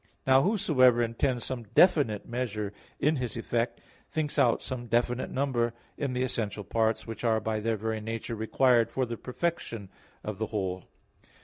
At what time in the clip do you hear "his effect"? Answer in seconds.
3.17-3.79